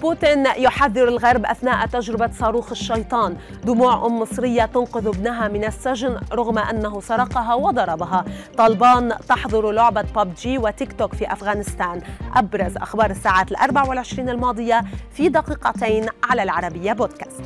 [0.00, 3.36] بوتين يحذر الغرب أثناء تجربة صاروخ الشيطان.
[3.64, 8.24] دموع أم مصرية تنقذ ابنها من السجن رغم أنه سرقها وضربها.
[8.58, 12.02] طالبان تحظر لعبة ببجي وتيك توك في أفغانستان.
[12.36, 17.42] أبرز أخبار الساعات الأربع والعشرين الماضية في دقيقتين على العربية بودكاست.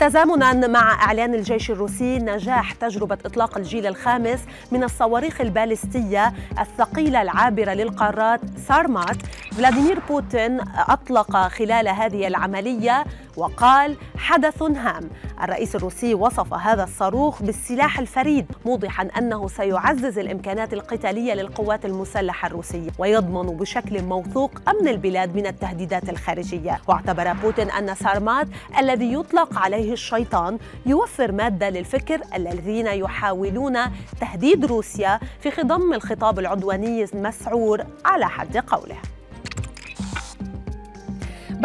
[0.00, 4.40] تزامنا مع إعلان الجيش الروسي نجاح تجربة إطلاق الجيل الخامس
[4.72, 9.16] من الصواريخ البالستيه الثقيلة العابرة للقارات سارمات.
[9.52, 13.04] فلاديمير بوتين أطلق خلال هذه العملية
[13.36, 15.10] وقال حدث هام.
[15.42, 22.90] الرئيس الروسي وصف هذا الصاروخ بالسلاح الفريد موضحا أنه سيعزز الإمكانات القتالية للقوات المسلحة الروسية
[22.98, 26.80] ويضمن بشكل موثوق أمن البلاد من التهديدات الخارجية.
[26.88, 33.78] واعتبر بوتين أن سارمات الذي يطلق عليه الشيطان يوفر مادة للفكر للذين يحاولون
[34.20, 38.96] تهديد روسيا في خضم الخطاب العدواني المسعور على حد قوله.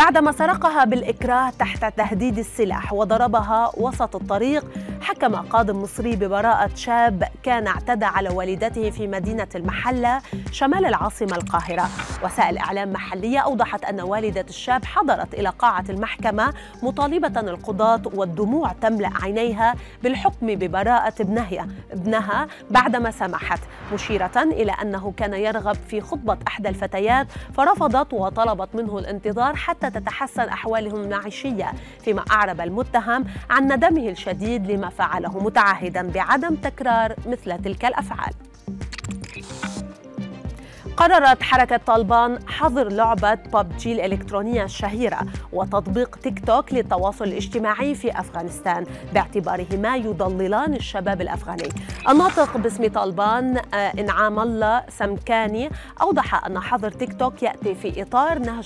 [0.02, 4.66] بعدما سرقها بالإكراه تحت تهديد السلاح وضربها وسط الطريق
[5.02, 10.22] حكم قاض مصري ببراءة شاب كان اعتدى على والدته في مدينة المحلة
[10.52, 11.90] شمال العاصمة القاهرة.
[12.24, 19.10] وسائل إعلام محلية أوضحت أن والدة الشاب حضرت إلى قاعة المحكمة مطالبة القضاة والدموع تملأ
[19.22, 23.60] عينيها بالحكم ببراءة ابنها ابنها بعدما سمحت
[23.94, 30.42] مشيرة إلى أنه كان يرغب في خطبة إحدى الفتيات فرفضت وطلبت منه الانتظار حتى تتحسن
[30.44, 31.72] أحوالهم المعيشية.
[32.04, 38.34] فيما أعرب المتهم عن ندمه الشديد لما فعله متعهدا بعدم تكرار مثل تلك الأفعال.
[40.98, 45.20] قررت حركة طالبان حظر لعبة ببجي الإلكترونية الشهيرة
[45.54, 51.70] وتطبيق تيك توك للتواصل الاجتماعي في أفغانستان باعتبارهما يضللان الشباب الأفغاني.
[52.10, 55.70] الناطق باسم طالبان آه، إنعام الله سمكاني
[56.02, 58.64] أوضح أن حظر تيك توك يأتي في إطار نهج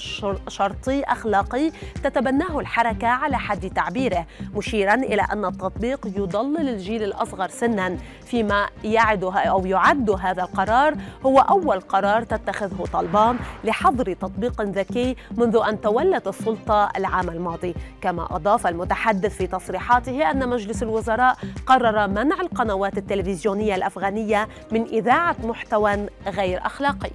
[0.48, 1.72] شرطي أخلاقي
[2.04, 4.26] تتبناه الحركة على حد تعبيره
[4.56, 11.40] مشيرا إلى أن التطبيق يضلل الجيل الأصغر سنا فيما يعد أو يعد هذا القرار هو
[11.40, 17.76] أول قرار تتخذه طالبان لحظر تطبيق ذكي منذ أن تولت السلطة العام الماضي.
[18.02, 25.36] كما أضاف المتحدث في تصريحاته أن مجلس الوزراء قرر منع القنوات التلفزيونية الأفغانية من إذاعة
[25.44, 27.12] محتوى غير أخلاقي.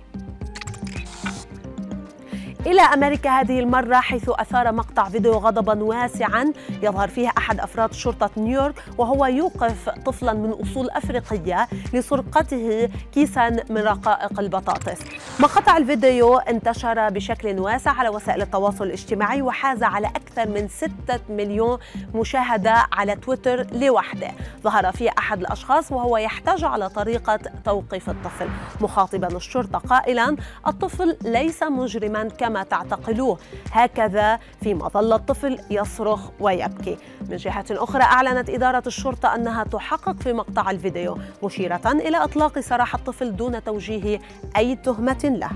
[2.70, 8.31] إلى أمريكا هذه المرة حيث أثار مقطع فيديو غضبا واسعا يظهر فيه أحد أفراد شرطة
[8.36, 14.98] نيويورك وهو يوقف طفلا من أصول أفريقية لسرقته كيسا من رقائق البطاطس.
[15.41, 20.91] مقطع الفيديو انتشر بشكل واسع على وسائل التواصل الاجتماعي وحاز على أكثر من 6
[21.28, 21.78] مليون
[22.14, 24.31] مشاهدة على تويتر لوحده.
[24.62, 28.48] ظهر فيه أحد الأشخاص وهو يحتاج على طريقة توقيف الطفل.
[28.81, 33.38] مخاطبا الشرطة قائلا الطفل ليس مجرما كما تعتقلوه.
[33.72, 36.98] هكذا فيما ظل الطفل يصرخ ويبكي.
[37.31, 42.94] من جهة أخرى أعلنت إدارة الشرطة أنها تحقق في مقطع الفيديو مشيرة إلى إطلاق سراح
[42.94, 44.20] الطفل دون توجيه
[44.56, 45.50] أي تهمة له.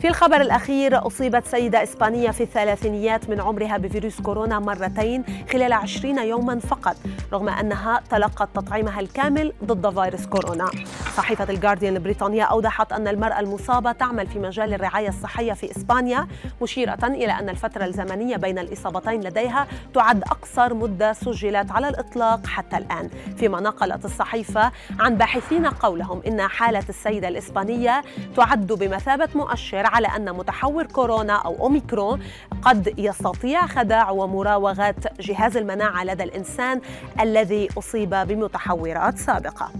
[0.00, 6.18] في الخبر الأخير أصيبت سيدة إسبانية في الثلاثينيات من عمرها بفيروس كورونا مرتين خلال عشرين
[6.18, 6.96] يوما فقط
[7.32, 10.70] رغم أنها تلقت تطعيمها الكامل ضد فيروس كورونا.
[11.16, 16.28] صحيفة الجارديان البريطانية أوضحت أن المرأة المصابة تعمل في مجال الرعاية الصحية في إسبانيا
[16.62, 22.76] مشيرة إلى أن الفترة الزمنية بين الإصابتين لديها تعد أقصر مدة سجلت على الإطلاق حتى
[22.76, 23.10] الآن.
[23.36, 28.02] فيما نقلت الصحيفة عن باحثين قولهم إن حالة السيدة الإسبانية
[28.36, 32.22] تعد بمثابة مؤشر على أن متحور كورونا أو أوميكرون
[32.62, 36.80] قد يستطيع خداع ومراوغة جهاز المناعة لدى الإنسان
[37.20, 39.70] الذي أصيب بمتحورات سابقة.